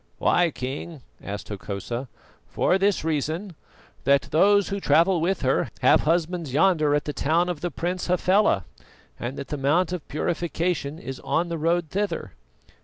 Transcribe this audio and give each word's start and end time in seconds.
"Why, 0.17 0.49
King?" 0.49 1.03
asked 1.23 1.49
Hokosa. 1.49 2.07
"For 2.47 2.79
this 2.79 3.03
reason 3.03 3.53
that 4.03 4.29
those 4.31 4.69
who 4.69 4.79
travel 4.79 5.21
with 5.21 5.43
her 5.43 5.69
have 5.81 6.01
husbands 6.01 6.51
yonder 6.53 6.95
at 6.95 7.05
the 7.05 7.13
town 7.13 7.49
of 7.49 7.61
the 7.61 7.69
Prince 7.69 8.07
Hafela, 8.07 8.65
and 9.19 9.37
the 9.37 9.57
Mount 9.57 9.93
of 9.93 10.07
Purification 10.07 10.97
is 10.97 11.19
on 11.19 11.49
the 11.49 11.57
road 11.59 11.91
thither. 11.91 12.31